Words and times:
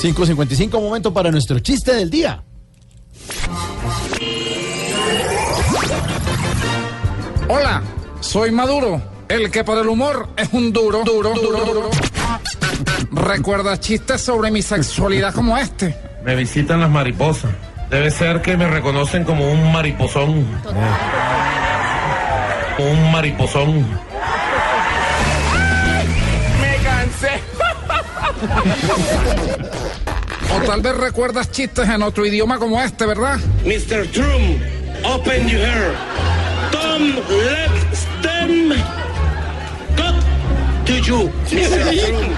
5.55, 0.00 0.80
momento 0.80 1.12
para 1.12 1.30
nuestro 1.32 1.58
chiste 1.58 1.92
del 1.92 2.08
día. 2.08 2.40
Hola, 7.48 7.82
soy 8.20 8.52
Maduro, 8.52 9.02
el 9.28 9.50
que 9.50 9.64
para 9.64 9.80
el 9.80 9.88
humor 9.88 10.28
es 10.36 10.50
un 10.52 10.72
duro, 10.72 11.02
duro, 11.02 11.34
duro, 11.34 11.64
duro. 11.64 11.90
¿Recuerdas 13.10 13.80
chistes 13.80 14.20
sobre 14.20 14.52
mi 14.52 14.62
sexualidad 14.62 15.34
como 15.34 15.58
este? 15.58 15.96
Me 16.24 16.36
visitan 16.36 16.80
las 16.80 16.90
mariposas. 16.90 17.50
Debe 17.90 18.12
ser 18.12 18.40
que 18.40 18.56
me 18.56 18.68
reconocen 18.68 19.24
como 19.24 19.50
un 19.50 19.72
mariposón. 19.72 20.46
Un 22.78 23.12
mariposón. 23.12 23.84
Me 26.60 26.76
cansé. 26.84 27.40
o 30.54 30.66
tal 30.66 30.80
vez 30.80 30.96
recuerdas 30.96 31.50
chistes 31.50 31.88
en 31.88 32.02
otro 32.02 32.24
idioma 32.26 32.58
como 32.58 32.80
este, 32.80 33.06
¿verdad? 33.06 33.38
Mr. 33.64 34.06
Trump, 34.12 34.62
open 35.04 35.48
your 35.48 35.60
hair. 35.60 35.92
Tom 36.70 37.14
left 37.16 37.94
stem. 37.94 38.70
Cut 39.96 40.86
to 40.86 40.92
you, 41.04 41.30
Mr. 41.50 42.06
Trump. 42.06 42.36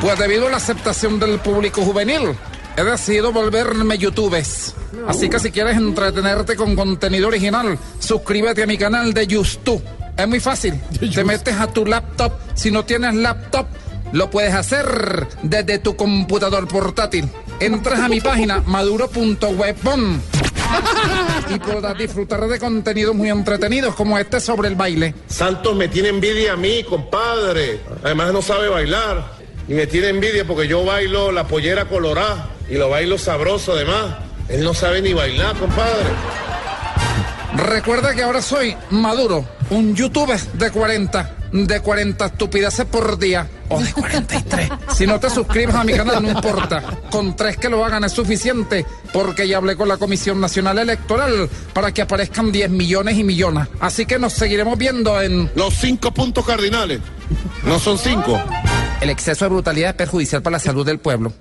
Pues 0.00 0.18
debido 0.18 0.46
a 0.46 0.50
la 0.50 0.56
aceptación 0.58 1.18
del 1.18 1.40
público 1.40 1.82
juvenil, 1.82 2.34
he 2.76 2.84
decidido 2.84 3.32
volverme 3.32 3.98
youtubes. 3.98 4.74
Así 5.08 5.28
que 5.28 5.40
si 5.40 5.50
quieres 5.50 5.76
entretenerte 5.76 6.54
con 6.54 6.76
contenido 6.76 7.28
original, 7.28 7.78
suscríbete 7.98 8.62
a 8.62 8.66
mi 8.66 8.78
canal 8.78 9.12
de 9.12 9.26
YouTube. 9.26 9.82
Es 10.16 10.28
muy 10.28 10.40
fácil. 10.40 10.80
Te 11.14 11.24
metes 11.24 11.54
a 11.56 11.66
tu 11.66 11.84
laptop. 11.84 12.32
Si 12.54 12.70
no 12.70 12.84
tienes 12.84 13.14
laptop, 13.14 13.66
lo 14.12 14.30
puedes 14.30 14.54
hacer 14.54 15.26
desde 15.42 15.78
tu 15.78 15.96
computador 15.96 16.66
portátil. 16.68 17.28
Entras 17.60 18.00
a 18.00 18.08
mi 18.08 18.20
página 18.20 18.62
maduro.webpon 18.66 20.22
y 21.54 21.58
podrás 21.58 21.96
disfrutar 21.96 22.46
de 22.46 22.58
contenidos 22.58 23.14
muy 23.14 23.30
entretenidos 23.30 23.94
como 23.94 24.18
este 24.18 24.40
sobre 24.40 24.68
el 24.68 24.76
baile. 24.76 25.14
Santos 25.26 25.74
me 25.74 25.88
tiene 25.88 26.08
envidia 26.08 26.52
a 26.52 26.56
mí, 26.56 26.84
compadre. 26.84 27.80
Además 28.04 28.32
no 28.32 28.42
sabe 28.42 28.68
bailar. 28.68 29.38
Y 29.66 29.74
me 29.74 29.86
tiene 29.86 30.08
envidia 30.08 30.46
porque 30.46 30.66
yo 30.66 30.84
bailo 30.84 31.30
la 31.30 31.46
pollera 31.46 31.86
colorada 31.86 32.50
y 32.70 32.74
lo 32.74 32.88
bailo 32.88 33.18
sabroso 33.18 33.72
además. 33.72 34.16
Él 34.48 34.64
no 34.64 34.72
sabe 34.72 35.02
ni 35.02 35.12
bailar, 35.12 35.56
compadre. 35.56 36.08
Recuerda 37.54 38.14
que 38.14 38.22
ahora 38.22 38.42
soy 38.42 38.76
Maduro, 38.90 39.44
un 39.70 39.94
youtuber 39.94 40.38
de 40.38 40.70
40, 40.70 41.36
de 41.52 41.80
40 41.80 42.26
estupideces 42.26 42.84
por 42.86 43.18
día. 43.18 43.48
O 43.68 43.80
de 43.80 43.92
43. 43.92 44.70
Si 44.94 45.06
no 45.06 45.18
te 45.18 45.30
suscribes 45.30 45.74
a 45.74 45.84
mi 45.84 45.92
canal, 45.92 46.22
no 46.22 46.30
importa. 46.30 46.82
Con 47.10 47.36
tres 47.36 47.56
que 47.56 47.68
lo 47.68 47.84
hagan 47.84 48.04
es 48.04 48.12
suficiente, 48.12 48.84
porque 49.12 49.48
ya 49.48 49.58
hablé 49.58 49.76
con 49.76 49.88
la 49.88 49.96
Comisión 49.96 50.40
Nacional 50.40 50.78
Electoral 50.78 51.48
para 51.72 51.92
que 51.92 52.02
aparezcan 52.02 52.52
10 52.52 52.70
millones 52.70 53.18
y 53.18 53.24
millones. 53.24 53.68
Así 53.80 54.06
que 54.06 54.18
nos 54.18 54.34
seguiremos 54.34 54.78
viendo 54.78 55.20
en... 55.20 55.50
Los 55.54 55.74
cinco 55.74 56.12
puntos 56.12 56.44
cardinales. 56.44 57.00
No 57.64 57.78
son 57.78 57.98
cinco. 57.98 58.42
El 59.00 59.10
exceso 59.10 59.44
de 59.44 59.50
brutalidad 59.50 59.90
es 59.90 59.96
perjudicial 59.96 60.42
para 60.42 60.56
la 60.56 60.60
salud 60.60 60.84
del 60.84 60.98
pueblo. 60.98 61.32